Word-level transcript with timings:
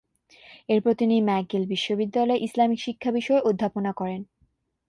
এরপর 0.69 0.93
তিনি 0.93 1.15
ম্যাকগিল 1.21 1.63
বিশ্ববিদ্যালয়ে 1.65 2.43
ইসলামিক 2.43 2.79
শিক্ষা 2.79 3.09
বিষয়ে 3.11 3.45
অধ্যাপনা 3.49 3.91
করেন। 3.93 4.21